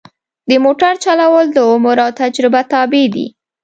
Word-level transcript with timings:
د 0.49 0.51
موټر 0.63 0.93
چلول 1.03 1.45
د 1.53 1.57
عمر 1.71 1.97
او 2.05 2.11
تجربه 2.21 2.61
تابع 2.71 3.05
دي. 3.13 3.27